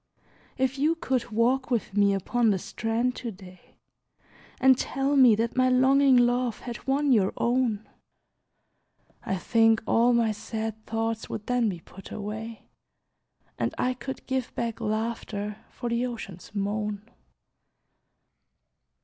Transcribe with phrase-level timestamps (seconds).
[0.57, 3.75] If you could walk with me upon the strand to day,
[4.59, 7.87] And tell me that my longing love had won your own,
[9.23, 12.63] I think all my sad thoughts would then be put away,
[13.59, 17.07] And I could give back laughter for the Ocean's moan!